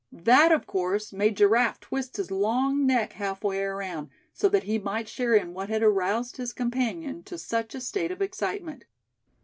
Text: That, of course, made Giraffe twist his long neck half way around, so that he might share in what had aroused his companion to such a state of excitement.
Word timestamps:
That, 0.11 0.51
of 0.51 0.65
course, 0.65 1.13
made 1.13 1.37
Giraffe 1.37 1.79
twist 1.81 2.17
his 2.17 2.31
long 2.31 2.87
neck 2.87 3.13
half 3.13 3.43
way 3.43 3.61
around, 3.61 4.09
so 4.33 4.49
that 4.49 4.63
he 4.63 4.79
might 4.79 5.07
share 5.07 5.35
in 5.35 5.53
what 5.53 5.69
had 5.69 5.83
aroused 5.83 6.37
his 6.37 6.53
companion 6.53 7.21
to 7.25 7.37
such 7.37 7.75
a 7.75 7.81
state 7.81 8.09
of 8.09 8.19
excitement. 8.19 8.85